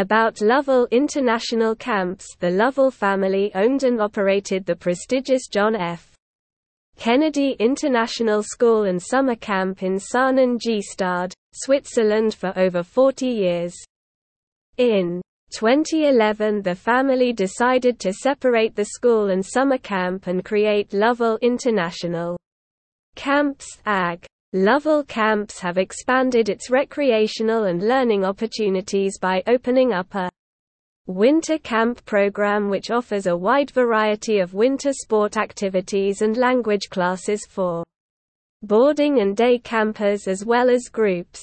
About 0.00 0.40
Lovell 0.40 0.88
International 0.90 1.74
Camps 1.74 2.34
The 2.38 2.48
Lovell 2.48 2.90
family 2.90 3.52
owned 3.54 3.82
and 3.82 4.00
operated 4.00 4.64
the 4.64 4.74
prestigious 4.74 5.46
John 5.46 5.76
F. 5.76 6.14
Kennedy 6.96 7.54
International 7.58 8.42
School 8.42 8.84
and 8.84 8.98
Summer 9.02 9.36
Camp 9.36 9.82
in 9.82 9.96
Saanen-Gstaad, 9.96 11.34
Switzerland 11.52 12.32
for 12.32 12.58
over 12.58 12.82
40 12.82 13.26
years. 13.26 13.74
In 14.78 15.20
2011 15.52 16.62
the 16.62 16.74
family 16.74 17.34
decided 17.34 18.00
to 18.00 18.14
separate 18.14 18.74
the 18.74 18.86
school 18.86 19.28
and 19.28 19.44
summer 19.44 19.76
camp 19.76 20.28
and 20.28 20.42
create 20.46 20.94
Lovell 20.94 21.38
International 21.42 22.38
Camps 23.16 23.66
AG. 23.86 24.26
Lovell 24.52 25.04
Camps 25.04 25.60
have 25.60 25.78
expanded 25.78 26.48
its 26.48 26.70
recreational 26.70 27.66
and 27.66 27.86
learning 27.86 28.24
opportunities 28.24 29.16
by 29.16 29.44
opening 29.46 29.92
up 29.92 30.12
a 30.16 30.28
winter 31.06 31.56
camp 31.56 32.04
program 32.04 32.68
which 32.68 32.90
offers 32.90 33.26
a 33.26 33.36
wide 33.36 33.70
variety 33.70 34.40
of 34.40 34.52
winter 34.52 34.92
sport 34.92 35.36
activities 35.36 36.20
and 36.20 36.36
language 36.36 36.88
classes 36.90 37.46
for 37.48 37.84
boarding 38.64 39.20
and 39.20 39.36
day 39.36 39.56
campers 39.56 40.26
as 40.26 40.44
well 40.44 40.68
as 40.68 40.88
groups. 40.88 41.40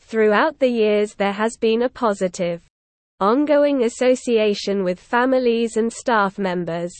Throughout 0.00 0.58
the 0.58 0.70
years 0.70 1.14
there 1.14 1.32
has 1.32 1.58
been 1.58 1.82
a 1.82 1.88
positive 1.90 2.66
ongoing 3.20 3.82
association 3.82 4.84
with 4.84 4.98
families 4.98 5.76
and 5.76 5.92
staff 5.92 6.38
members. 6.38 6.94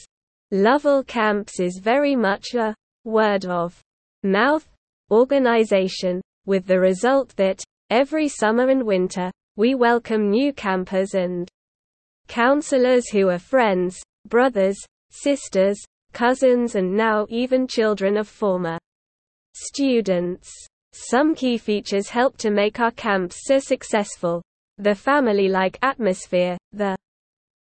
Lovell 0.51 1.05
Camps 1.05 1.59
is 1.59 1.81
very 1.83 2.15
much 2.15 2.53
a 2.53 2.75
word 3.05 3.47
of 3.47 3.81
mouth 4.23 4.69
organization, 5.11 6.21
with 6.47 6.67
the 6.67 6.79
result 6.79 7.35
that, 7.37 7.63
every 7.91 8.29
summer 8.29 8.69
and 8.69 8.85
winter, 8.85 9.31
we 9.57 9.75
welcome 9.75 10.31
new 10.31 10.53
campers 10.53 11.15
and 11.15 11.49
counselors 12.29 13.09
who 13.09 13.29
are 13.29 13.39
friends, 13.39 13.99
brothers, 14.27 14.77
sisters, 15.11 15.83
cousins 16.13 16.75
and 16.75 16.97
now 16.97 17.27
even 17.29 17.67
children 17.67 18.17
of 18.17 18.29
former 18.29 18.79
students. 19.55 20.51
Some 20.93 21.35
key 21.35 21.59
features 21.59 22.09
help 22.09 22.37
to 22.39 22.51
make 22.51 22.81
our 22.81 22.91
camps 22.91 23.41
so 23.45 23.59
successful, 23.59 24.43
the 24.79 24.95
family-like 24.95 25.79
atmosphere, 25.83 26.57
the 26.73 26.97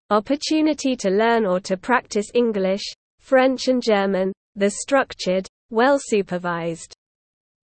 opportunity 0.09 0.95
to 0.97 1.09
learn 1.09 1.45
or 1.45 1.59
to 1.61 1.77
practice 1.77 2.27
English, 2.33 2.83
French 3.19 3.67
and 3.67 3.81
German, 3.81 4.31
the 4.55 4.69
structured, 4.69 5.47
well-supervised 5.69 6.93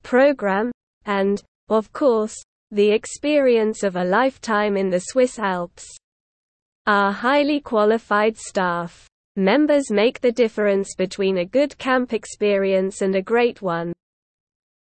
program, 0.07 0.71
and, 1.03 1.43
of 1.67 1.91
course, 1.91 2.33
the 2.71 2.89
experience 2.89 3.83
of 3.83 3.97
a 3.97 4.03
lifetime 4.05 4.77
in 4.77 4.89
the 4.89 4.99
Swiss 4.99 5.37
Alps. 5.37 5.85
Our 6.85 7.11
highly 7.11 7.59
qualified 7.59 8.37
staff 8.37 9.05
members 9.35 9.91
make 9.91 10.21
the 10.21 10.31
difference 10.31 10.95
between 10.95 11.39
a 11.39 11.45
good 11.45 11.77
camp 11.77 12.13
experience 12.13 13.01
and 13.01 13.15
a 13.15 13.21
great 13.21 13.61
one. 13.61 13.91